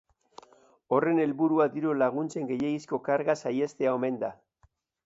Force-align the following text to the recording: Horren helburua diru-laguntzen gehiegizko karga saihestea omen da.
Horren 0.97 1.19
helburua 1.25 1.67
diru-laguntzen 1.75 2.51
gehiegizko 2.53 3.03
karga 3.11 3.39
saihestea 3.45 3.97
omen 4.01 4.21
da. 4.27 4.35